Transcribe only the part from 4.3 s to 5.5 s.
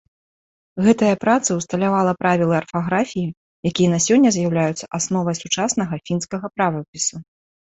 з'яўляюцца асновай